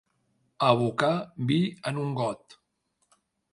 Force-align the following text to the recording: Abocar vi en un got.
Abocar 0.67 1.11
vi 1.51 1.59
en 1.93 2.01
un 2.07 2.17
got. 2.23 2.59